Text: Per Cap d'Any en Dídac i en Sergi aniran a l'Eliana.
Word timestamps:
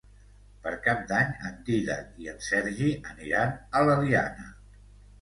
Per 0.63 0.71
Cap 0.87 1.03
d'Any 1.11 1.29
en 1.51 1.59
Dídac 1.69 2.19
i 2.25 2.33
en 2.33 2.43
Sergi 2.49 2.91
aniran 3.13 3.57
a 3.83 3.87
l'Eliana. 3.89 4.53